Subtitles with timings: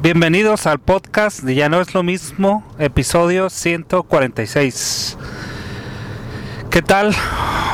[0.00, 5.18] Bienvenidos al podcast de Ya no es lo mismo, episodio 146.
[6.70, 7.12] ¿Qué tal?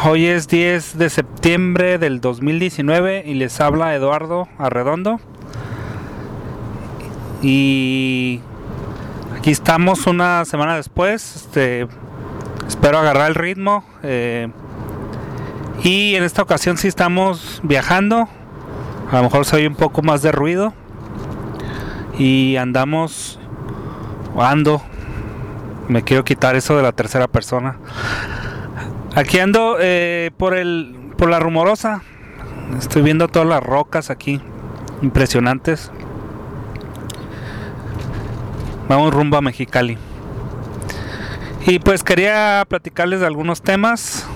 [0.06, 5.20] Hoy es 10 de septiembre del 2019 y les habla Eduardo Arredondo.
[7.42, 8.40] Y
[9.36, 11.36] aquí estamos una semana después.
[11.36, 11.86] Este,
[12.66, 13.84] espero agarrar el ritmo.
[14.02, 14.48] Eh,
[15.82, 18.30] y en esta ocasión sí estamos viajando.
[19.12, 20.72] A lo mejor soy un poco más de ruido
[22.18, 23.38] y andamos
[24.36, 24.82] ando
[25.88, 27.76] me quiero quitar eso de la tercera persona.
[29.14, 32.02] Aquí ando eh, por el por la rumorosa.
[32.78, 34.40] Estoy viendo todas las rocas aquí
[35.02, 35.92] impresionantes.
[38.88, 39.98] Vamos rumbo a Mexicali.
[41.66, 44.26] Y pues quería platicarles de algunos temas.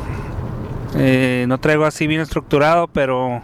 [0.94, 3.42] Eh, no traigo así bien estructurado pero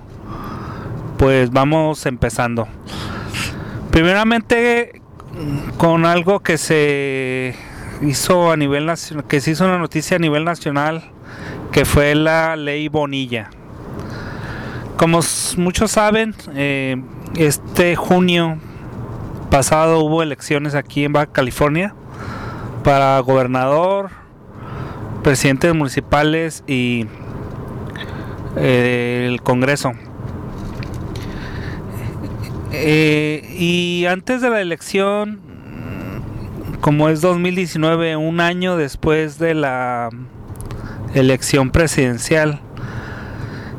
[1.19, 2.67] pues vamos empezando
[3.95, 5.03] Primeramente
[5.79, 7.55] con algo que se
[8.03, 8.91] hizo a nivel
[9.29, 11.13] que se hizo una noticia a nivel nacional,
[11.71, 13.51] que fue la ley Bonilla.
[14.97, 15.21] Como
[15.59, 17.01] muchos saben, eh,
[17.37, 18.59] este junio
[19.49, 21.95] pasado hubo elecciones aquí en Baja California
[22.83, 24.11] para gobernador,
[25.23, 27.07] presidentes municipales y
[28.57, 29.93] eh, el Congreso.
[32.77, 35.41] Eh, y antes de la elección,
[36.81, 40.11] como es 2019, un año después de la
[41.15, 42.61] elección presidencial,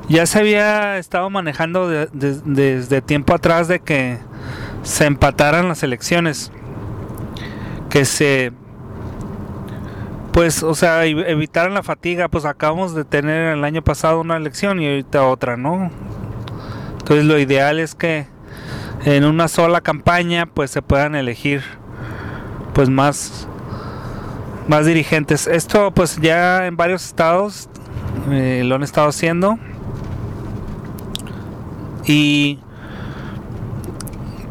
[0.07, 4.17] ya se había estado manejando desde tiempo atrás de que
[4.83, 6.51] se empataran las elecciones,
[7.89, 8.53] que se
[10.31, 14.81] pues, o sea, evitaran la fatiga, pues acabamos de tener el año pasado una elección
[14.81, 15.89] y ahorita otra, ¿no?
[16.99, 18.27] Entonces lo ideal es que
[19.05, 21.61] en una sola campaña pues se puedan elegir
[22.73, 23.47] pues más
[24.67, 25.45] más dirigentes.
[25.45, 27.69] Esto pues ya en varios estados
[28.31, 29.59] eh, lo han estado haciendo.
[32.07, 32.59] Y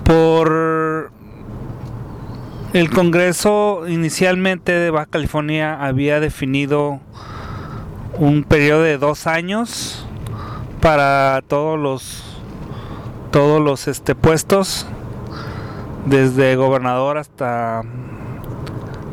[0.05, 1.11] por
[2.73, 7.01] el Congreso inicialmente de Baja California había definido
[8.19, 10.07] un periodo de dos años
[10.81, 12.34] para todos los
[13.35, 14.87] todos los este, puestos,
[16.07, 17.83] desde gobernador hasta,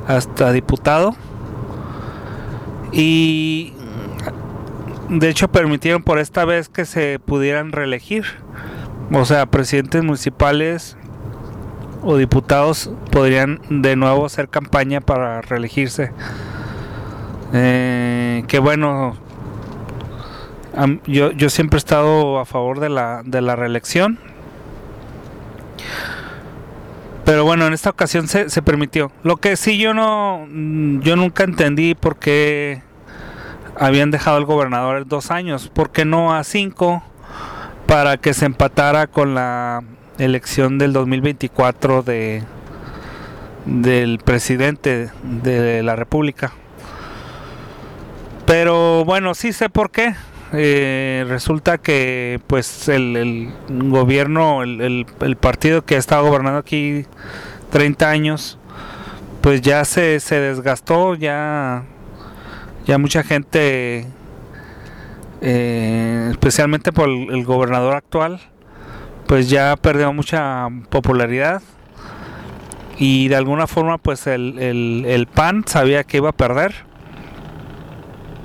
[0.08, 1.16] hasta diputado.
[2.92, 3.74] Y
[5.10, 8.26] de hecho permitieron por esta vez que se pudieran reelegir.
[9.12, 10.98] O sea, presidentes municipales
[12.04, 16.12] o diputados podrían de nuevo hacer campaña para reelegirse.
[17.54, 19.16] Eh, que bueno,
[21.06, 24.20] yo, yo siempre he estado a favor de la, de la reelección.
[27.26, 29.12] Pero bueno, en esta ocasión se, se permitió.
[29.24, 30.48] Lo que sí yo no,
[31.02, 32.82] yo nunca entendí por qué
[33.78, 37.04] habían dejado al gobernador dos años, ¿por qué no a cinco
[37.88, 39.84] para que se empatara con la
[40.18, 42.44] elección del 2024 de
[43.66, 46.54] del presidente de la República?
[48.46, 50.16] Pero bueno, sí sé por qué.
[50.54, 55.06] Eh, resulta que pues el, gobierno, el,
[55.40, 57.06] partido que ha estado gobernando aquí
[57.72, 58.58] 30 años,
[59.40, 61.84] pues ya se, desgastó, ya,
[62.86, 64.06] ya mucha gente,
[65.42, 68.42] eh, especialmente por el, gobernador actual,
[69.28, 71.62] pues ya perdió mucha popularidad
[72.98, 76.92] y de alguna forma pues el PAN sabía que iba a perder.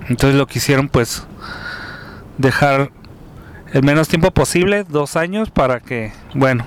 [0.09, 1.27] Entonces lo que hicieron pues
[2.39, 2.91] dejar
[3.73, 6.67] el menos tiempo posible, dos años, para que, bueno,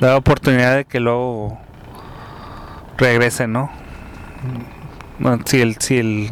[0.00, 1.58] da oportunidad de que luego
[2.96, 3.70] regresen, ¿no?
[5.44, 6.30] Si el, si el,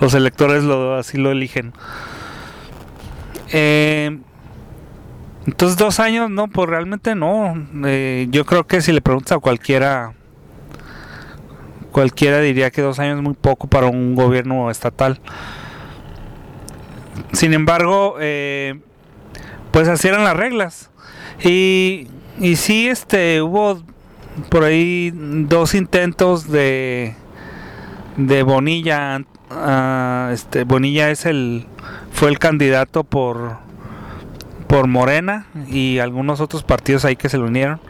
[0.00, 1.72] los electores lo, así lo eligen.
[3.52, 4.18] Eh,
[5.46, 7.54] entonces dos años, no, pues realmente no.
[7.84, 10.14] Eh, yo creo que si le preguntas a cualquiera,
[11.92, 15.20] cualquiera diría que dos años es muy poco para un gobierno estatal.
[17.32, 18.80] Sin embargo, eh,
[19.70, 20.90] pues así eran las reglas.
[21.42, 22.08] Y,
[22.38, 23.82] y sí, este, hubo
[24.48, 27.14] por ahí dos intentos de,
[28.16, 29.22] de Bonilla.
[29.50, 31.66] Ah, este, Bonilla es el,
[32.12, 33.58] fue el candidato por,
[34.66, 37.80] por Morena y algunos otros partidos ahí que se le unieron.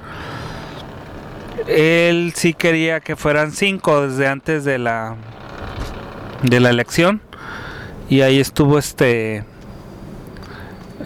[1.67, 5.17] Él sí quería que fueran cinco desde antes de la,
[6.43, 7.23] de la elección
[8.09, 9.45] y ahí estuvo este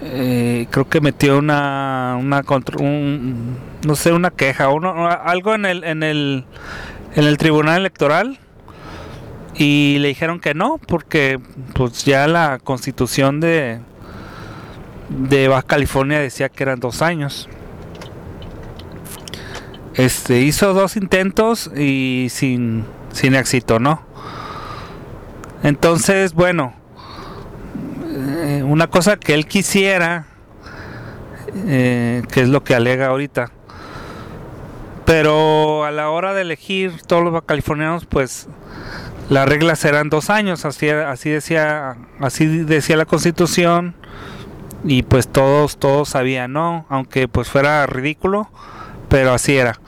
[0.01, 2.43] eh, creo que metió una, una
[3.85, 6.45] no sé, una queja, uno, algo en el, en el,
[7.15, 8.39] en el tribunal electoral
[9.55, 11.41] y le dijeron que no, porque
[11.75, 13.81] pues ya la constitución de,
[15.09, 17.49] de Baja California decía que eran dos años.
[19.95, 24.03] Este hizo dos intentos y sin, sin éxito, ¿no?
[25.65, 26.78] Entonces, bueno,
[28.19, 30.27] eh, una cosa que él quisiera,
[31.55, 33.53] eh, que es lo que alega ahorita,
[35.05, 38.49] pero a la hora de elegir todos los californianos, pues
[39.31, 43.95] las reglas eran dos años, así, así decía, así decía la Constitución
[44.83, 48.51] y pues todos todos sabían, no, aunque pues fuera ridículo,
[49.09, 49.79] pero así era.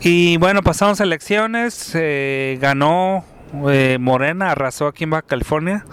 [0.00, 5.84] Y bueno, pasamos elecciones, eh, ganó Morena, arrasó aquí en Baja California,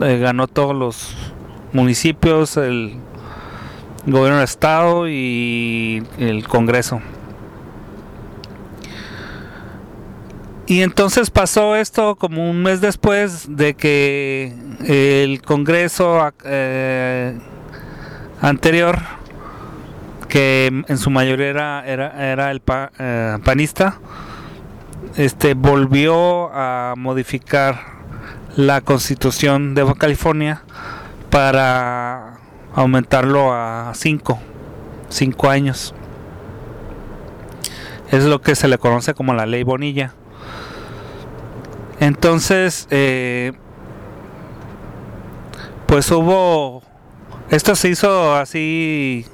[0.00, 1.14] eh, ganó todos los
[1.72, 2.94] municipios, el
[4.06, 7.00] gobierno del estado y el Congreso.
[10.66, 14.52] Y entonces pasó esto como un mes después de que
[14.84, 16.32] el Congreso
[18.40, 18.98] anterior
[20.28, 21.48] que en su mayoría
[21.84, 22.60] era, era, el
[22.98, 23.98] eh, panista,
[25.16, 27.95] este, volvió a modificar
[28.56, 30.62] la constitución de California
[31.30, 32.38] para
[32.74, 34.40] aumentarlo a 5
[35.08, 35.94] cinco, años.
[38.10, 40.14] Es lo que se le conoce como la ley Bonilla.
[42.00, 43.52] Entonces, eh,
[45.86, 46.82] pues hubo,
[47.50, 49.26] esto se hizo así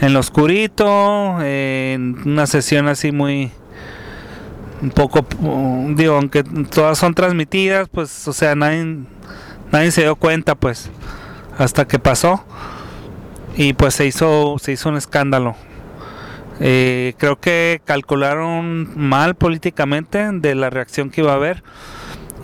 [0.00, 3.52] en lo oscurito, en una sesión así muy
[4.84, 5.26] un poco
[5.96, 8.98] digo, aunque todas son transmitidas, pues o sea, nadie
[9.72, 10.90] nadie se dio cuenta pues
[11.58, 12.44] hasta que pasó
[13.56, 15.56] y pues se hizo se hizo un escándalo.
[16.60, 21.64] Eh, creo que calcularon mal políticamente de la reacción que iba a haber.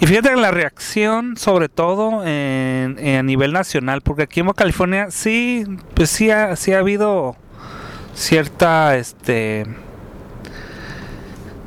[0.00, 5.10] Y fíjate que la reacción, sobre todo en, a nivel nacional, porque aquí en California
[5.10, 5.64] sí,
[5.94, 7.36] pues sí ha, sí ha habido
[8.14, 9.66] cierta, este,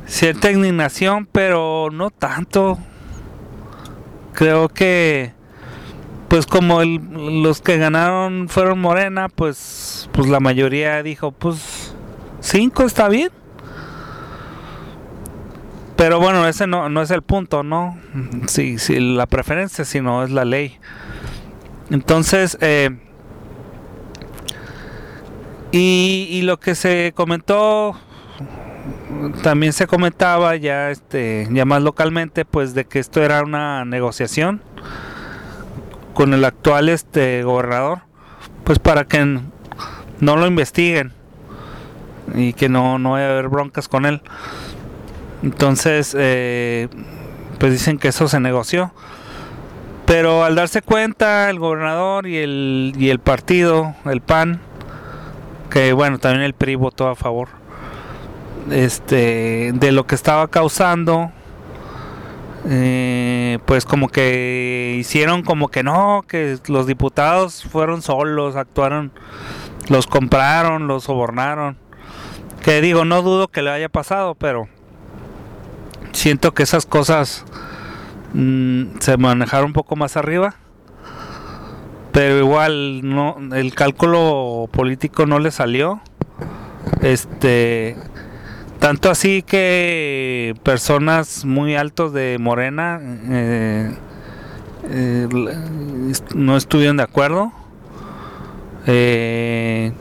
[0.06, 2.78] cierta indignación, pero no tanto.
[4.34, 5.34] Creo que,
[6.28, 11.94] pues como los que ganaron fueron Morena, pues, pues la mayoría dijo, pues,
[12.40, 13.30] cinco está bien.
[15.96, 18.00] Pero bueno, ese no, no es el punto, ¿no?
[18.48, 20.78] Sí, sí, la preferencia, sino es la ley.
[21.92, 22.90] Entonces, eh,
[25.72, 27.96] y, y, lo que se comentó,
[29.42, 34.62] también se comentaba ya, este, ya más localmente, pues de que esto era una negociación
[36.14, 38.00] con el actual este gobernador,
[38.64, 39.40] pues para que
[40.20, 41.14] no lo investiguen
[42.36, 44.22] y que no, no vaya a haber broncas con él.
[45.42, 46.88] Entonces, eh,
[47.60, 48.94] pues dicen que eso se negoció.
[50.06, 54.60] Pero al darse cuenta el gobernador y el, y el partido, el PAN,
[55.70, 57.48] que bueno, también el PRI votó a favor,
[58.72, 61.32] este, de lo que estaba causando,
[62.70, 69.12] eh, pues como que hicieron como que no, que los diputados fueron solos, actuaron,
[69.90, 71.78] los compraron, los sobornaron.
[72.64, 74.70] Que digo, no dudo que le haya pasado, pero
[76.14, 77.44] siento que esas cosas
[78.34, 80.56] mm, se manejaron un poco más arriba
[82.14, 86.00] pero igual no el cálculo político no le salió
[87.02, 87.98] este
[88.84, 93.00] tanto así que personas muy altos de Morena
[93.30, 93.96] eh,
[94.90, 95.28] eh,
[96.36, 97.54] no estuvieron de acuerdo.
[98.86, 99.94] Eh,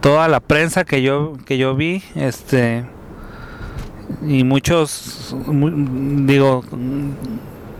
[0.00, 2.84] toda la prensa que yo que yo vi este
[4.26, 6.64] y muchos digo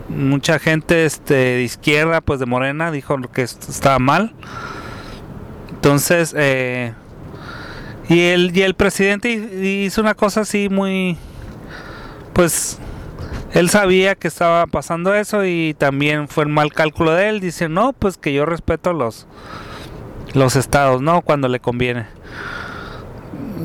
[0.07, 4.33] mucha gente este de izquierda pues de Morena dijo que estaba mal.
[5.71, 6.93] Entonces eh,
[8.09, 11.17] y el y el presidente hizo una cosa así muy
[12.33, 12.79] pues
[13.53, 17.69] él sabía que estaba pasando eso y también fue el mal cálculo de él dice
[17.69, 19.27] no pues que yo respeto los
[20.33, 22.07] los estados no cuando le conviene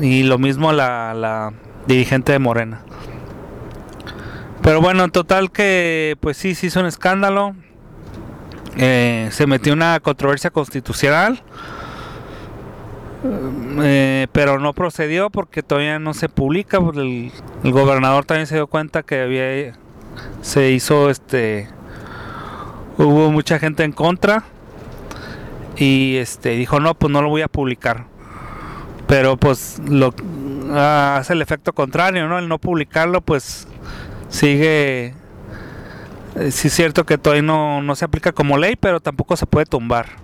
[0.01, 1.53] y lo mismo la, la
[1.87, 2.81] dirigente de Morena.
[4.61, 7.55] Pero bueno, en total que pues sí, se hizo un escándalo.
[8.77, 11.41] Eh, se metió una controversia constitucional.
[13.23, 16.77] Eh, pero no procedió porque todavía no se publica.
[16.77, 17.31] El,
[17.63, 19.73] el, gobernador también se dio cuenta que había
[20.41, 21.69] se hizo este
[22.97, 24.43] hubo mucha gente en contra
[25.77, 28.05] y este dijo no pues no lo voy a publicar
[29.07, 30.13] pero pues lo
[30.71, 33.67] ah, hace el efecto contrario no el no publicarlo pues
[34.29, 35.13] sigue
[36.35, 39.65] eh, sí es cierto que todavía no se aplica como ley pero tampoco se puede
[39.65, 40.20] tumbar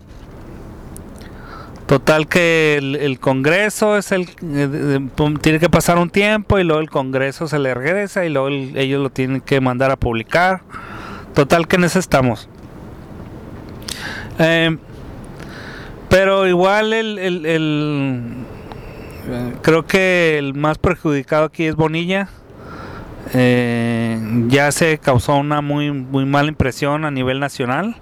[1.87, 4.99] Total que el, Congreso es el eh,
[5.41, 9.01] tiene que pasar un tiempo y luego el Congreso se le regresa y luego ellos
[9.01, 10.63] lo tienen que mandar a publicar.
[11.33, 12.49] Total que en eso estamos.
[14.37, 14.75] Eh,
[16.09, 18.33] pero igual el, el,
[19.61, 22.27] creo que el más perjudicado aquí es Bonilla.
[23.33, 27.95] Eh, ya se causó una muy muy mala impresión a nivel nacional.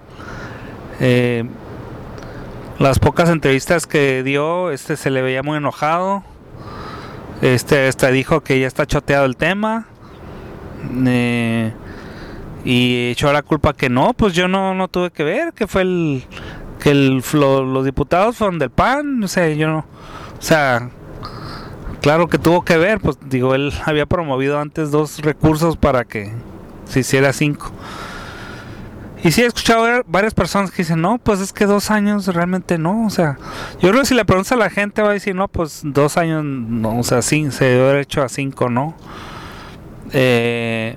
[2.80, 6.24] Las pocas entrevistas que dio, este se le veía muy enojado.
[7.42, 9.88] Este hasta dijo que ya está choteado el tema.
[11.06, 11.74] Eh,
[12.66, 15.84] y echó la culpa que no, pues yo no, no tuve que ver, que fue
[15.84, 16.24] el
[16.80, 19.86] que el, los diputados fueron del PAN, no sé, yo no,
[20.38, 20.90] o sea,
[22.02, 26.32] claro que tuvo que ver, pues digo, él había promovido antes dos recursos para que
[26.86, 27.72] se hiciera cinco.
[29.26, 32.78] Y sí he escuchado varias personas que dicen, no, pues es que dos años realmente
[32.78, 33.08] no.
[33.08, 33.40] O sea,
[33.82, 36.18] yo creo que si le preguntas a la gente va a decir, no, pues dos
[36.18, 38.94] años, no, o sea, sí, se debe haber hecho a cinco, ¿no?
[40.14, 40.96] Eh,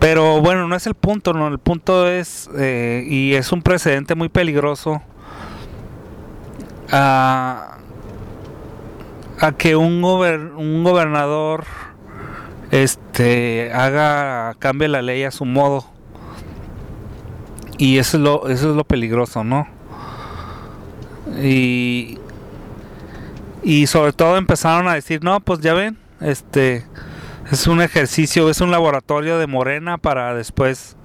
[0.00, 4.16] pero bueno, no es el punto, no, el punto es, eh, y es un precedente
[4.16, 5.00] muy peligroso,
[6.90, 7.78] a,
[9.38, 11.66] a que un, un gobernador
[12.72, 15.95] este haga, cambie la ley a su modo
[17.78, 19.68] y eso es lo, eso es lo peligroso, ¿no?
[21.42, 22.18] Y,
[23.62, 26.84] y sobre todo empezaron a decir, no, pues ya ven, este
[27.50, 30.96] es un ejercicio, es un laboratorio de Morena para después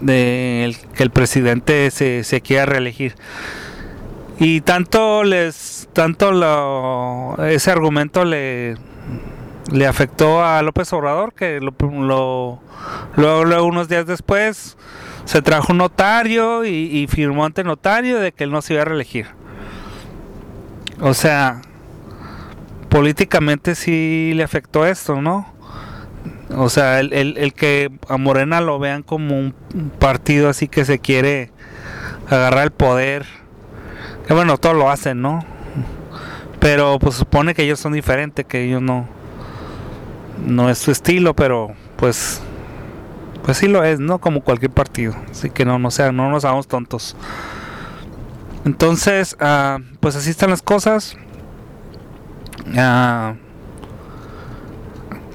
[0.00, 3.14] de que el presidente se, se quiera reelegir.
[4.38, 8.76] Y tanto les, tanto lo, ese argumento le,
[9.70, 14.76] le afectó a López Obrador que lo, lo luego, unos días después
[15.24, 18.86] se trajo un notario y, firmó ante notario de que él no se iba a
[18.86, 19.26] reelegir.
[21.00, 21.62] O sea,
[22.88, 25.52] políticamente sí le afectó esto, ¿no?
[26.56, 29.54] O sea, el, el, que a Morena lo vean como un
[29.98, 31.50] partido así que se quiere
[32.28, 33.26] agarrar el poder.
[34.26, 35.44] Que bueno, todos lo hacen, ¿no?
[36.60, 39.08] Pero pues supone que ellos son diferentes, que ellos no.
[40.46, 42.42] No es su estilo, pero pues
[43.44, 44.20] pues sí lo es, ¿no?
[44.20, 45.14] Como cualquier partido.
[45.30, 47.16] Así que no, no, sea, no nos hagamos tontos.
[48.64, 51.16] Entonces, ah, pues así están las cosas.
[52.76, 53.34] Ah,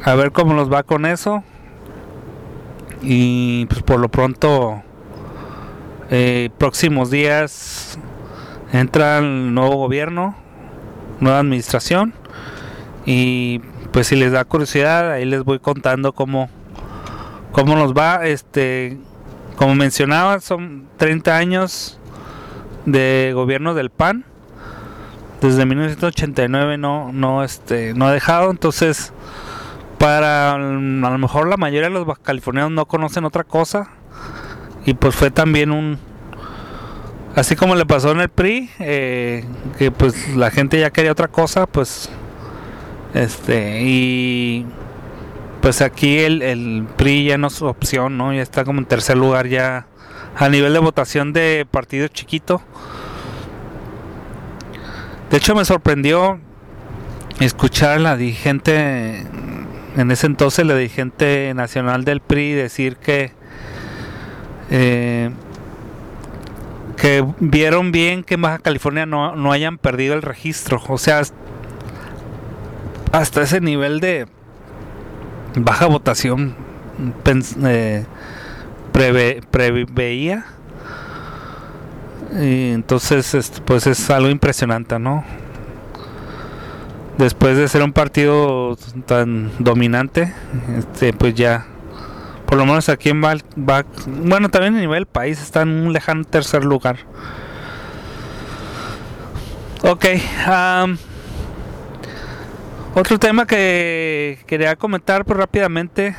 [0.03, 1.43] a ver cómo nos va con eso.
[3.01, 4.81] Y pues por lo pronto,
[6.09, 7.99] eh, próximos días
[8.71, 10.35] entra el nuevo gobierno,
[11.19, 12.13] nueva administración.
[13.05, 13.59] Y
[13.91, 16.49] pues si les da curiosidad, ahí les voy contando cómo
[17.57, 18.27] cómo nos va.
[18.27, 18.99] Este,
[19.55, 21.99] como mencionaba, son 30 años
[22.85, 24.25] de gobierno del PAN.
[25.41, 28.51] Desde 1989 no, no, este, no ha dejado.
[28.51, 29.11] Entonces,
[29.97, 33.89] para a lo mejor la mayoría de los californianos no conocen otra cosa.
[34.85, 35.97] Y pues fue también un,
[37.35, 39.45] así como le pasó en el PRI, eh,
[39.79, 42.09] que pues la gente ya quería otra cosa, pues,
[43.13, 44.65] este, y
[45.67, 48.33] pues aquí el, PRI ya no es opción, ¿no?
[48.33, 49.85] Ya está como en tercer lugar ya
[50.37, 52.61] a nivel de votación de partido chiquito.
[55.29, 56.39] De hecho me sorprendió
[57.41, 59.27] escuchar a la dirigente,
[59.97, 63.33] en ese entonces la dirigente nacional del PRI decir que
[64.69, 65.31] eh,
[66.95, 70.81] que vieron bien que en Baja California no, no hayan perdido el registro.
[70.87, 71.23] O sea,
[73.11, 74.27] hasta ese nivel de
[75.63, 76.55] baja votación
[77.65, 78.05] eh,
[79.51, 80.45] preveía.
[82.33, 85.23] Y entonces, pues es algo impresionante, ¿no?
[87.17, 90.33] Después de ser un partido tan dominante,
[90.77, 91.65] este, pues ya,
[92.45, 96.25] por lo menos aquí en Val, bueno, también a nivel país está en un lejano
[96.25, 96.97] tercer lugar.
[99.81, 100.05] Ok,
[102.99, 106.15] otro tema que quería comentar pues, rápidamente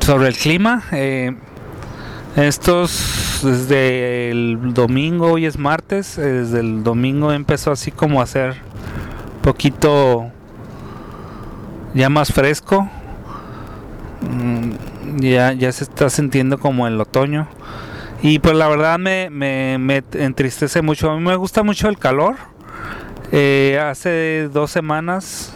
[0.00, 0.82] sobre el clima.
[0.92, 1.34] Eh,
[2.36, 8.26] estos desde el domingo, hoy es martes, eh, desde el domingo empezó así como a
[8.26, 8.56] ser
[9.42, 10.30] poquito
[11.94, 12.90] ya más fresco.
[14.20, 14.72] Mm,
[15.18, 17.48] ya, ya se está sintiendo como el otoño.
[18.20, 21.10] Y pues la verdad me, me, me entristece mucho.
[21.10, 22.36] A mí me gusta mucho el calor.
[23.32, 25.52] Eh, hace dos semanas,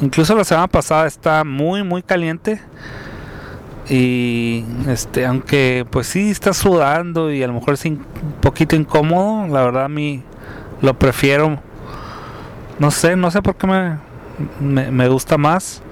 [0.00, 2.60] incluso la semana pasada, está muy, muy caliente.
[3.88, 8.04] Y este, aunque pues sí está sudando y a lo mejor es un
[8.42, 10.22] poquito incómodo, la verdad a mí
[10.82, 11.58] lo prefiero.
[12.78, 15.82] No sé, no sé por qué me, me, gusta más.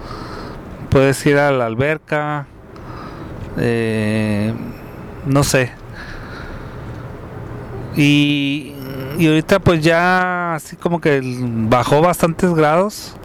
[0.90, 2.47] Puedes ir a la alberca,
[3.57, 4.55] eh,
[5.25, 5.73] no sé.
[7.97, 8.75] Y,
[9.18, 13.16] y ahorita pues ya así como que bajó bastantes grados.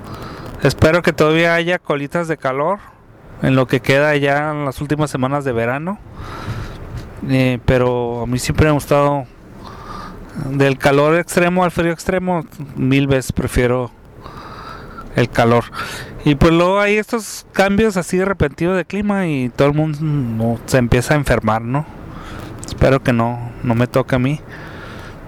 [0.64, 2.80] Espero que todavía haya colitas de calor
[3.42, 6.00] en lo que queda ya en las últimas semanas de verano.
[7.30, 9.26] Eh, pero a mí siempre me ha gustado
[10.50, 12.46] del calor extremo al frío extremo,
[12.76, 13.92] mil veces prefiero
[15.16, 15.66] el calor.
[16.24, 20.78] Y pues luego hay estos cambios así repentinos de clima y todo el mundo se
[20.78, 21.86] empieza a enfermar, ¿no?
[22.66, 24.40] Espero que no, no me toque a mí.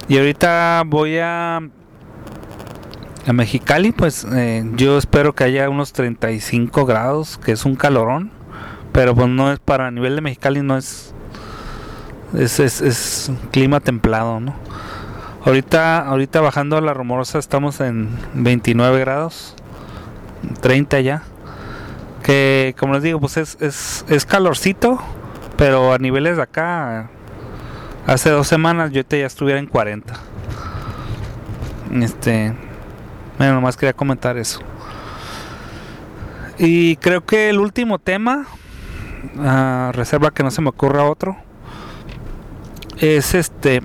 [0.07, 1.62] Y ahorita voy a
[3.25, 8.31] a Mexicali, pues eh, yo espero que haya unos 35 grados, que es un calorón,
[8.91, 11.13] pero pues no es para nivel de Mexicali, no es
[12.38, 14.55] es, es, clima templado, ¿no?
[15.45, 19.55] Ahorita, ahorita bajando a la rumorosa estamos en 29 grados,
[20.62, 21.24] 30 ya.
[22.24, 25.00] Que como les digo, pues es, es, es calorcito,
[25.57, 27.10] pero a niveles de acá,
[28.07, 30.13] hace dos semanas yo ya estuviera en 40.
[32.01, 32.53] Este,
[33.38, 34.60] bueno, nomás quería comentar eso.
[36.57, 38.45] Y creo que el último tema,
[39.36, 41.36] uh, reserva que no se me ocurra otro,
[42.98, 43.81] es este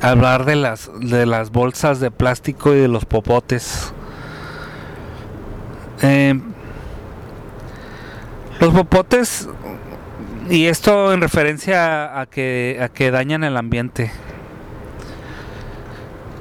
[0.00, 3.92] hablar de las de las bolsas de plástico y de los popotes.
[6.02, 6.40] Eh,
[8.60, 9.48] los popotes
[10.50, 14.10] y esto en referencia a que a que dañan el ambiente.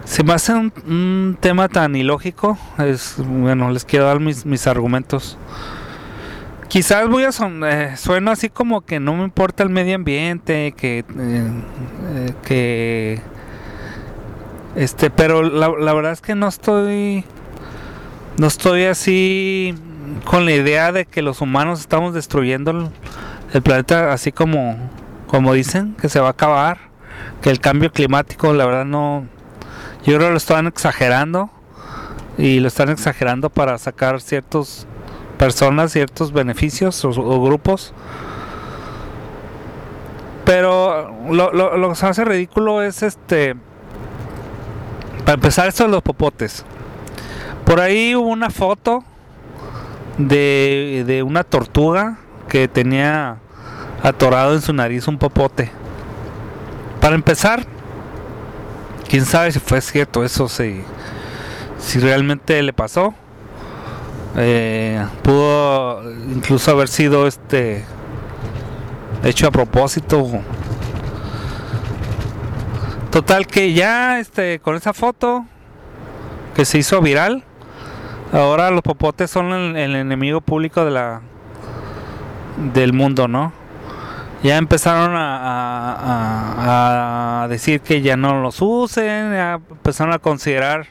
[0.05, 2.57] Se me hace un, tema tan ilógico.
[2.77, 5.37] Es bueno, les quiero dar mis, mis argumentos.
[6.69, 10.73] Quizás voy a son, eh, sueno así como que no me importa el medio ambiente,
[10.77, 13.21] que eh, que
[14.75, 17.23] este, pero la, la, verdad es que no estoy.
[18.37, 19.73] No estoy así
[20.25, 22.91] con la idea de que los humanos estamos destruyendo
[23.53, 24.77] el, planeta así como,
[25.27, 26.79] como dicen, que se va a acabar.
[27.41, 29.27] Que el cambio climático, la verdad, no.
[30.05, 31.49] Yo creo que lo están exagerando.
[32.37, 34.85] Y lo están exagerando para sacar ciertas
[35.37, 37.93] personas, ciertos beneficios o, o grupos.
[40.45, 43.55] Pero lo, lo, lo que se hace ridículo es este
[45.27, 46.63] para empezar, esto de los popotes.
[47.65, 49.03] Por ahí hubo una foto
[50.17, 53.37] de, de una tortuga que tenía
[54.03, 55.71] atorado en su nariz un popote.
[57.01, 57.65] Para empezar,
[59.09, 60.81] quién sabe si fue cierto eso, si,
[61.79, 63.13] si realmente le pasó.
[64.35, 67.85] Eh, pudo incluso haber sido este
[69.23, 70.29] hecho a propósito
[73.11, 75.45] Total que ya este con esa foto
[76.53, 77.43] que se hizo viral,
[78.31, 81.21] ahora los popotes son el, enemigo público de la
[82.57, 83.53] del mundo, ¿no?
[84.43, 86.67] Ya empezaron a,
[87.49, 90.87] decir que ya no los usen, ya empezaron a considerar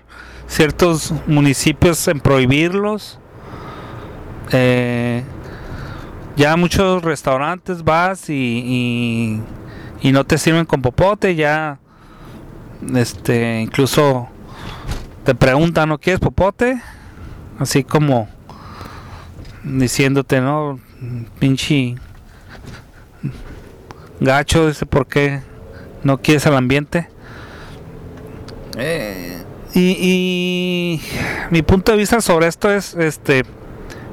[0.48, 3.18] ciertos municipios en prohibirlos.
[4.52, 5.22] Eh,
[6.36, 9.40] ya muchos restaurantes vas y,
[10.02, 11.78] no te sirven con popote, ya
[12.94, 14.28] este, incluso
[15.24, 16.80] te preguntan, ¿no quieres popote?
[17.58, 18.28] Así como
[19.64, 20.78] diciéndote, ¿no?
[21.38, 21.96] Pinche
[24.20, 25.42] gacho, dice, ¿por qué
[26.02, 27.08] no quieres al ambiente?
[28.78, 29.42] Eh,
[29.74, 31.02] y, y,
[31.50, 33.44] mi punto de vista sobre esto es, este,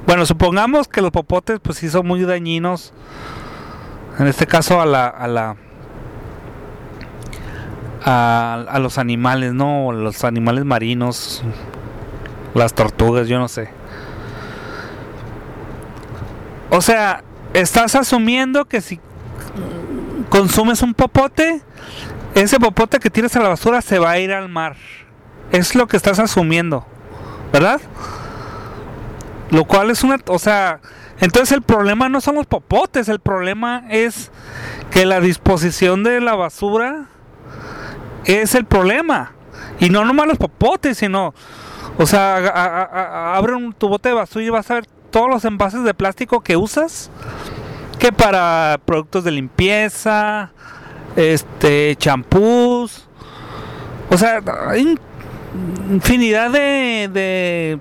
[0.06, 2.94] bueno, supongamos que los popotes, pues sí son muy dañinos.
[4.20, 5.56] En este caso a la, a la
[8.06, 9.92] a, los animales, ¿no?
[9.92, 11.44] Los animales marinos,
[12.54, 13.70] las tortugas, yo no sé.
[16.74, 19.00] O sea, estás asumiendo que si
[20.30, 21.62] consumes un popote,
[22.34, 24.76] ese popote que tienes a la basura se va a ir al mar.
[25.52, 26.84] Es lo que estás asumiendo,
[27.52, 27.80] ¿verdad?
[29.52, 30.80] Lo cual es una, o sea,
[31.20, 34.32] entonces el problema no son los popotes, el problema es
[34.90, 37.06] que la disposición de la basura
[38.26, 39.34] es el problema.
[39.80, 41.36] Y no nomás los popotes, sino,
[42.00, 45.84] o sea, abre un, tu bote de basura y vas a ver todos los envases
[45.84, 47.12] de plástico que usas,
[48.00, 50.52] que para productos de limpieza,
[51.16, 53.08] este, champús,
[54.10, 54.98] o sea, hay
[55.92, 57.80] infinidad de,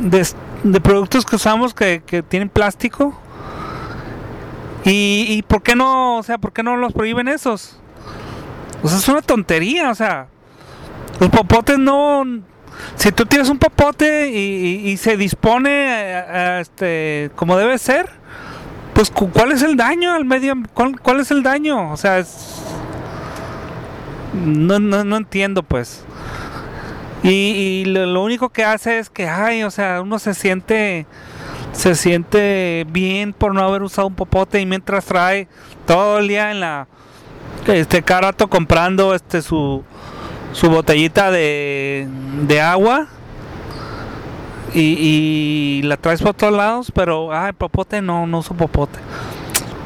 [0.00, 0.26] de,
[0.64, 3.20] de, productos que usamos que, que tienen plástico.
[4.82, 7.78] Y, y, por qué no, o sea, por qué no los prohíben esos?
[8.82, 10.28] O sea, es una tontería, o sea,
[11.20, 12.24] los popotes no,
[12.96, 18.08] si tú tienes un popote y, se dispone este como debe ser,
[18.94, 20.54] pues ¿cuál es el daño al medio?
[20.74, 21.92] ¿Cuál, es el daño?
[21.92, 22.62] O sea, es,
[24.32, 26.04] no, no, no entiendo pues.
[27.22, 31.06] Y, lo, único que hace es que, ay, o sea, uno se siente,
[31.72, 35.48] se siente bien por no haber usado un popote y mientras trae
[35.86, 36.86] todo el día en la,
[37.66, 39.82] este carato comprando este su,
[40.56, 42.08] su botellita de,
[42.46, 43.08] de agua
[44.72, 48.98] y, la traes por todos lados, pero, ay, popote no, no uso popote.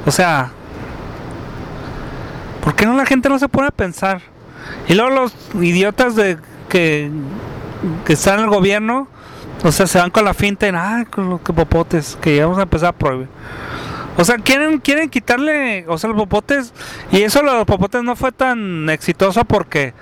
[0.07, 0.53] O sea,
[2.63, 4.23] ¿por qué no la gente no se pone a pensar?
[4.89, 7.11] Y luego los idiotas de que,
[8.05, 9.09] que están en el gobierno,
[9.65, 12.45] o sea, se van con la finta en, ah, con los que popotes, que ya
[12.45, 13.29] vamos a empezar a prohibir.
[14.17, 16.73] O sea, quieren, quieren quitarle, o sea, los popotes,
[17.11, 19.95] y eso los popotes no fue tan exitoso porque,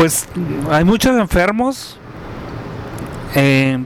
[0.00, 0.26] pues,
[0.70, 1.98] hay muchos enfermos
[3.34, 3.84] eh,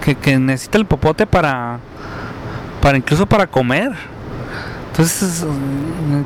[0.00, 1.78] que, que, necesitan el popote para,
[2.80, 3.92] para incluso para comer.
[4.92, 5.44] Entonces,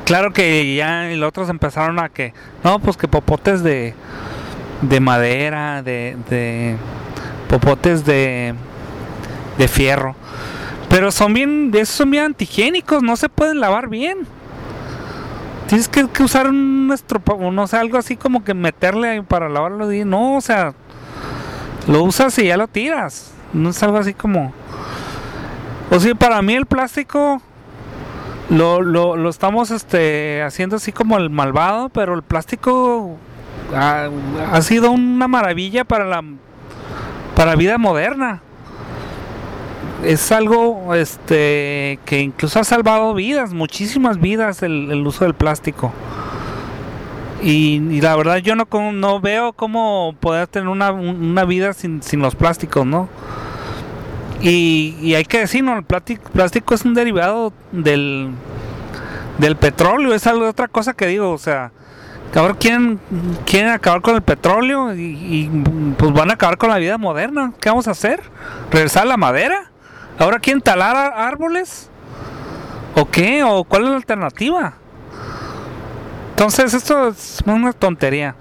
[0.04, 3.94] claro que ya los otros empezaron a que, no, pues que popotes de,
[4.82, 6.76] de madera, de, de
[7.48, 8.54] popotes de,
[9.58, 10.14] de fierro.
[10.88, 14.18] Pero son bien, esos son bien antigénicos, no se pueden lavar bien.
[15.70, 19.86] Tienes que, usar un estropajo, no sé, algo así como que meterle para lavarlo.
[20.04, 20.74] No, o sea,
[21.86, 23.32] lo usas y ya lo tiras.
[23.52, 24.52] No es algo así como.
[25.92, 27.40] O sea, para mí el plástico
[28.48, 33.16] lo, lo, lo estamos este, haciendo así como el malvado, pero el plástico
[33.72, 36.24] ha, sido una maravilla para la
[37.36, 38.42] para vida moderna.
[40.04, 45.92] Es algo este que incluso ha salvado vidas, muchísimas vidas el, uso del plástico.
[47.42, 50.92] Y, la verdad yo no, no veo cómo poder tener una,
[51.44, 53.08] vida sin, los plásticos, ¿no?
[54.40, 58.30] Y, hay que decirlo, el plástico, plástico es un derivado del,
[59.38, 61.72] del petróleo, es algo otra cosa que digo, o sea,
[62.34, 63.00] Ahora quieren,
[63.44, 65.50] quieren acabar con el petróleo y,
[65.98, 67.52] pues van a acabar con la vida moderna.
[67.60, 68.22] ¿Qué vamos a hacer?
[68.70, 69.69] ¿Regresar a la madera?
[70.20, 71.88] ¿Ahora quieren talar árboles?
[72.94, 73.42] ¿O qué?
[73.42, 74.74] ¿O cuál es la alternativa?
[76.30, 78.34] Entonces esto es una tontería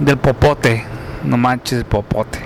[0.00, 0.82] del popote.
[1.22, 2.38] No manches el popote.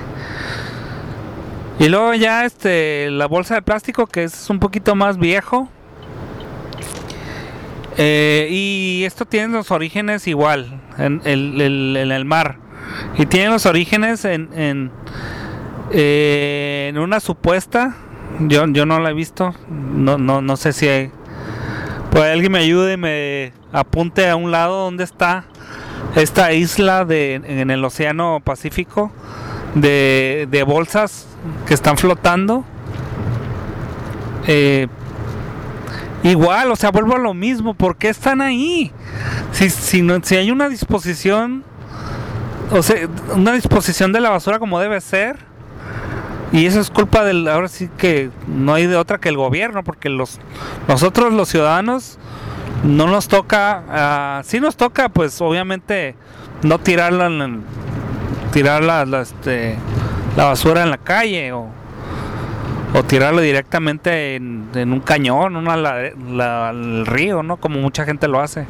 [1.78, 5.68] Y luego ya este la bolsa de plástico que es un poquito más viejo
[7.96, 12.58] eh, y esto tiene los orígenes igual en, el mar.
[13.16, 14.90] Y tiene los orígenes en, en,
[15.92, 17.96] eh, en, una supuesta.
[18.40, 19.54] Yo, yo no la he visto.
[19.68, 21.10] No, no, no sé si hay.
[22.10, 25.44] Pues alguien me ayude y me apunte a un lado donde está
[26.16, 29.12] esta isla de, en el Océano Pacífico
[29.74, 31.26] de, de bolsas
[31.66, 32.64] que están flotando.
[34.46, 34.88] Eh,
[36.22, 37.74] Igual, o sea, vuelvo a lo mismo.
[37.74, 38.90] ¿Por qué están ahí?
[39.52, 41.64] Si, si, no, si hay una disposición,
[42.72, 45.38] o sea, una disposición de la basura como debe ser,
[46.52, 49.84] y eso es culpa del, ahora sí que no hay de otra que el gobierno,
[49.84, 50.38] porque los
[50.86, 52.18] nosotros los ciudadanos
[52.84, 56.14] no nos toca, uh, sí nos toca, pues obviamente
[56.62, 57.30] no tirarla,
[58.52, 59.76] tirar la, la, este,
[60.36, 61.78] la basura en la calle o
[62.94, 67.58] o tirarlo directamente en, un cañón, una, la, al río, ¿no?
[67.58, 68.66] Como mucha gente lo hace.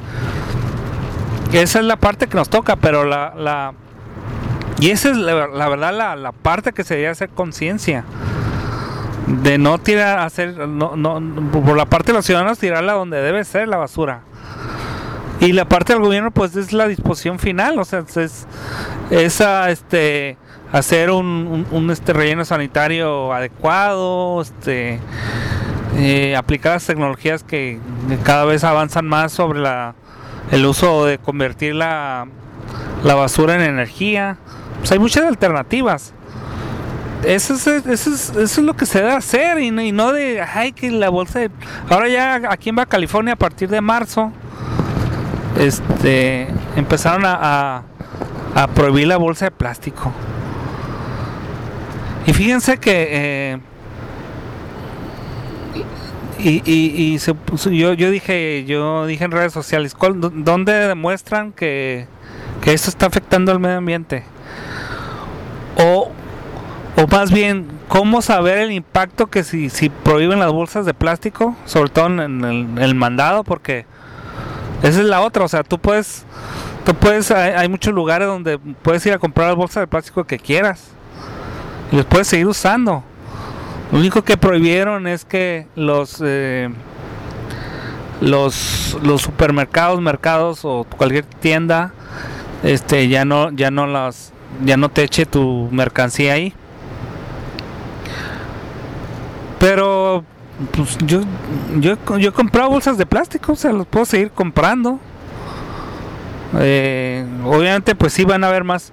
[1.53, 3.73] Esa es la parte que nos toca, pero la, la
[4.81, 8.05] y esa es la, verdad la, la, parte que se debe hacer conciencia
[9.27, 13.45] de no tirar hacer no, no por la parte de los ciudadanos tirarla donde debe
[13.45, 14.23] ser la basura
[15.41, 18.47] y la parte del gobierno pues es la disposición final o sea es
[19.11, 20.39] esa este
[20.73, 25.01] hacer un, este relleno sanitario adecuado, este,
[25.97, 27.79] eh, aplicar las tecnologías que
[28.25, 29.95] cada vez avanzan más sobre la,
[30.51, 32.27] el uso de convertir la,
[33.03, 34.39] la basura en energía.
[34.79, 36.13] Pues hay muchas alternativas.
[37.25, 40.73] Eso es, eso, es, eso es lo que se debe hacer y no, de, ay,
[40.73, 41.51] que la bolsa de...
[41.91, 44.33] Ahora ya aquí en Baja California a partir de marzo,
[45.59, 47.83] este, empezaron a,
[48.55, 50.13] a prohibir la bolsa de plástico.
[52.27, 53.59] Y fíjense que eh,
[56.39, 57.35] y, y, se
[57.71, 62.07] yo, yo dije yo dije en redes sociales dónde demuestran que,
[62.61, 64.25] que esto está afectando al medio ambiente
[65.79, 66.11] o,
[66.97, 71.57] o más bien cómo saber el impacto que si, si prohíben las bolsas de plástico
[71.65, 72.45] sobre todo en
[72.79, 73.87] el, mandado porque
[74.83, 75.45] esa es la otra.
[75.45, 76.25] O sea tú puedes
[76.85, 80.25] tú puedes hay, hay muchos lugares donde puedes ir a comprar las bolsas de plástico
[80.25, 80.91] que quieras
[81.91, 83.03] y los puedes seguir usando.
[83.91, 86.69] Lo único que prohibieron es que los eh,
[88.21, 91.93] los los supermercados, mercados o cualquier tienda
[92.65, 94.33] este ya no ya no las
[94.65, 96.55] ya no te eche tu mercancía ahí.
[99.59, 100.25] Pero
[100.73, 101.21] pues yo
[101.79, 105.01] yo yo he comprado bolsas de plástico, o sea, los puedo seguir comprando.
[106.59, 108.93] Eh, obviamente pues sí van a haber más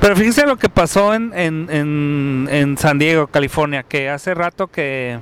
[0.00, 5.18] pero fíjense lo que pasó en, en, en, San Diego, California, que hace rato que,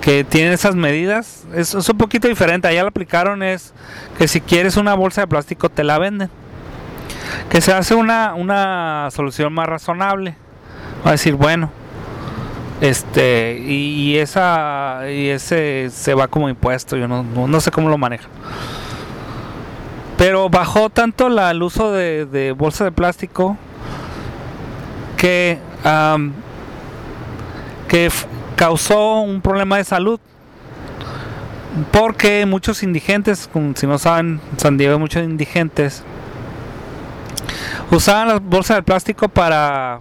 [0.00, 1.44] que tienen esas medidas.
[1.54, 2.68] Es, un poquito diferente.
[2.68, 3.72] Allá lo aplicaron es
[4.18, 6.30] que si quieres una bolsa de plástico te la venden.
[7.48, 10.36] Que se hace una, una solución más razonable.
[11.04, 11.70] Va a decir, bueno,
[12.80, 16.96] este y, esa y ese se va como impuesto.
[16.96, 18.30] Yo no, no, sé cómo lo manejan.
[20.16, 23.56] Pero bajó tanto la, el uso de, de bolsa de plástico
[25.16, 25.58] que,
[27.88, 28.10] que
[28.56, 30.20] causó un problema de salud.
[31.90, 36.04] Porque muchos indigentes, si no saben, San Diego hay muchos indigentes,
[37.90, 40.00] usaban las bolsas de plástico para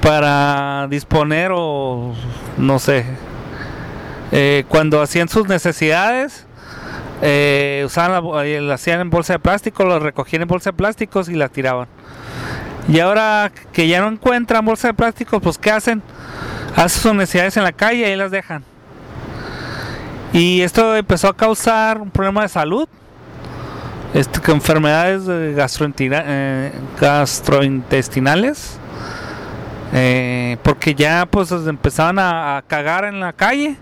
[0.00, 2.14] para disponer o
[2.56, 3.04] no sé
[4.30, 6.46] eh, cuando hacían sus necesidades
[7.20, 11.28] eh, usaban la, eh, hacían en bolsa de plástico, lo recogían en bolsa de plásticos
[11.28, 11.88] y la tiraban.
[12.88, 16.02] Y ahora que ya no encuentran bolsa de plástico, pues ¿qué hacen?
[16.76, 18.64] Hacen sus necesidades en la calle y ahí las dejan.
[20.32, 22.88] Y esto empezó a causar un problema de salud.
[24.14, 28.78] Este, enfermedades eh, gastrointestinales.
[29.92, 33.78] Eh, porque ya pues empezaban a cagar en la calle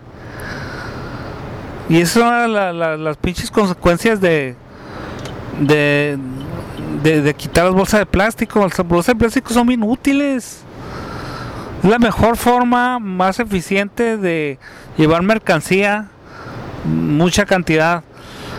[1.88, 4.56] y eso son las pinches consecuencias de,
[5.60, 6.18] de,
[7.02, 8.60] de, quitar las bolsas de plástico.
[8.60, 10.62] Las bolsas de plástico son bien útiles.
[11.82, 14.58] Es la mejor forma, más eficiente de
[14.96, 16.08] llevar mercancía,
[16.84, 18.02] mucha cantidad.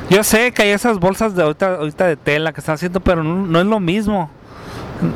[0.09, 3.23] Yo sé que hay esas bolsas de ahorita, ahorita de tela que están haciendo, pero
[3.23, 4.29] no es lo mismo.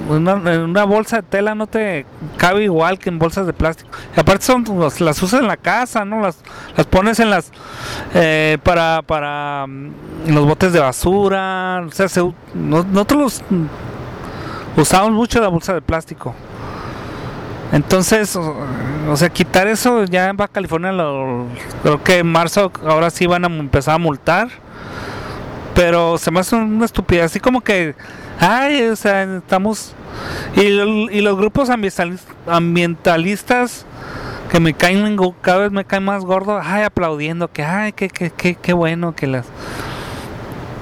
[0.10, 2.06] Una, una, bolsa de tela no te
[2.38, 3.90] cabe igual que en bolsas de plástico.
[4.16, 4.64] Y aparte son
[5.00, 6.22] las usas en la casa, ¿no?
[6.22, 6.38] Las,
[6.78, 7.52] las pones en las
[8.14, 11.84] eh, para para en mm, los botes de basura.
[11.88, 12.06] O sea,
[12.54, 13.42] nosotros
[14.78, 16.36] usamos mucho la bolsa de plástico.
[17.72, 21.48] Entonces, o sea, quitar eso ya en Baja California, lo,
[21.82, 24.50] creo que en marzo ahora sí van a empezar a multar.
[25.76, 27.96] Pero se me hace una estupidez, así como que
[28.42, 29.94] Ay, o sea, estamos...
[30.56, 31.70] Y, y los grupos
[32.48, 33.86] ambientalistas
[34.50, 38.32] que me caen, cada vez me caen más gordo, ay, aplaudiendo, que, ay, qué, qué,
[38.32, 39.46] qué, qué bueno que las...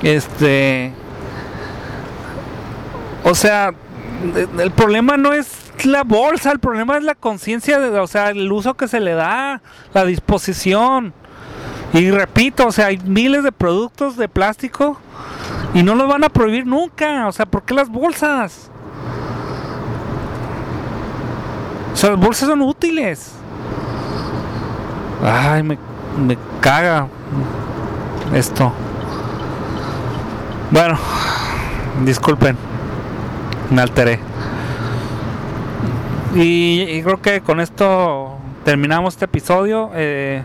[0.01, 0.93] Este...
[3.25, 3.73] O sea,
[4.57, 8.75] el problema no es la bolsa, el problema es la conciencia, o sea, el uso
[8.75, 9.61] que se le da,
[9.93, 11.13] la disposición.
[11.93, 14.97] Y repito, o sea, hay miles de productos de plástico
[15.73, 17.27] y no lo van a prohibir nunca.
[17.27, 18.69] O sea, ¿por qué las bolsas?
[21.93, 23.33] O sea, las bolsas son útiles.
[25.23, 25.77] Ay, me,
[26.17, 27.07] me caga
[28.33, 28.71] esto.
[30.71, 30.97] Bueno,
[32.05, 32.55] disculpen,
[33.71, 34.19] me alteré.
[36.35, 39.89] Y, creo que con esto terminamos este episodio.
[39.95, 40.43] Eh,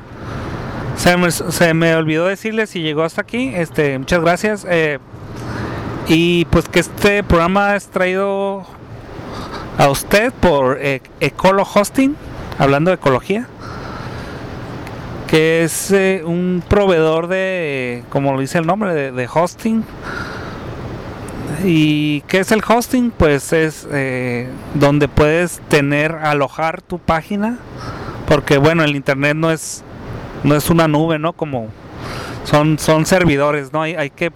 [1.05, 3.53] se, me, se, me, olvidó decirles si llegó hasta aquí.
[3.55, 4.67] Este, muchas gracias.
[4.67, 4.99] Eh,
[6.09, 8.64] y pues que este programa es traído
[9.77, 12.17] a usted por e Ecolo Hosting,
[12.59, 13.47] hablando de ecología,
[15.27, 19.85] que es eh, un proveedor de, como lo dice el nombre, de, hosting.
[21.64, 23.11] ¿Y qué es el hosting?
[23.11, 27.59] Pues es eh, donde puedes tener, alojar tu página,
[28.27, 29.85] porque bueno, el internet no es,
[30.44, 31.33] no es una nube, ¿no?
[31.33, 31.68] Como
[32.44, 33.83] son, son servidores, ¿no?
[33.83, 34.30] Hay, hay que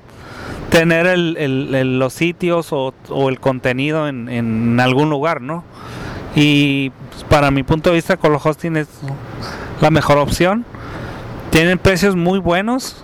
[0.70, 2.92] tener el, los sitios o,
[3.28, 5.64] el contenido en, algún lugar, ¿no?
[6.34, 8.88] Y pues, para mi punto de vista, con los hosting es
[9.80, 10.64] la mejor opción.
[11.50, 13.02] Tienen precios muy buenos,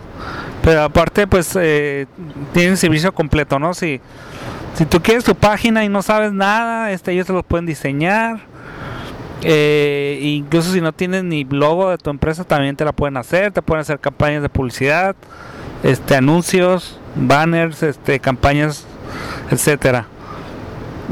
[0.63, 2.07] pero aparte, pues eh,
[2.53, 3.75] tienen servicio completo, ¿no?
[3.75, 4.01] Si,
[4.75, 8.54] si tú quieres tu página y no sabes nada, este, ellos te lo pueden diseñar.
[9.45, 13.53] Eh, incluso si no tienes ni logo de tu empresa, también te la pueden hacer.
[13.53, 15.15] Te pueden hacer campañas de publicidad,
[15.83, 18.87] este, anuncios, banners, este, campañas,
[19.51, 20.07] etcétera.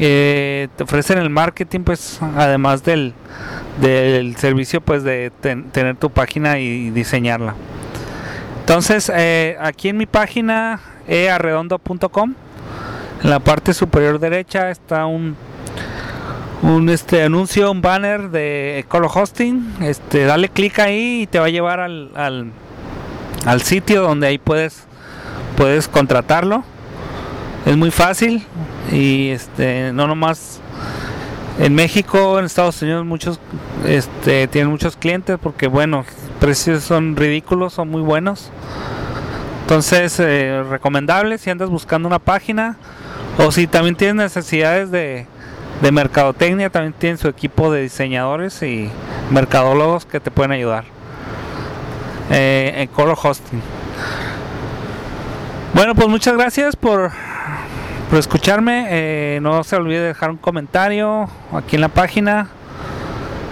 [0.01, 3.13] Eh, te ofrecen el marketing, pues, además del,
[3.81, 7.55] del servicio, pues, de tener tu página y diseñarla.
[8.61, 12.35] Entonces, eh, aquí en mi página earredondo.com,
[13.23, 15.37] en la parte superior derecha está un
[16.63, 19.75] un este anuncio, un banner de Ecolo Hosting.
[19.83, 22.11] Este, dale clic ahí y te va a llevar al,
[23.45, 24.85] al, sitio donde ahí puedes
[25.57, 26.65] puedes contratarlo.
[27.67, 28.45] Es muy fácil
[28.91, 30.61] y este no nomás
[31.59, 33.41] en México, en Estados Unidos muchos
[33.87, 36.05] este tienen muchos clientes porque bueno,
[36.41, 38.51] precios son ridículos, son muy buenos.
[39.63, 42.77] Entonces, eh, recomendable si andas buscando una página
[43.39, 45.27] o si también tienes necesidades de
[45.83, 48.89] de mercadotecnia, también tienen su equipo de diseñadores y
[49.31, 50.85] mercadólogos que te pueden ayudar
[52.31, 53.61] eh, en Color Hosting.
[55.75, 57.11] Bueno, pues muchas gracias por,
[58.09, 58.87] por escucharme.
[58.91, 62.49] Eh, no se olvide dejar un comentario aquí en la página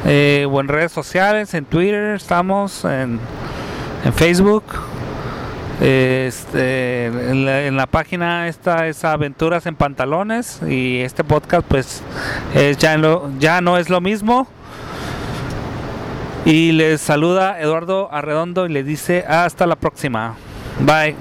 [0.07, 3.19] eh, o en redes sociales, en Twitter, estamos en,
[4.05, 4.65] en Facebook.
[5.81, 12.03] Este, en, la, página esta es Aventuras en Pantalones y este podcast pues
[12.79, 13.01] ya,
[13.39, 14.47] ya no es lo mismo.
[16.45, 20.37] Y les saluda Eduardo Arredondo y le dice hasta la próxima.
[20.81, 21.15] Bye.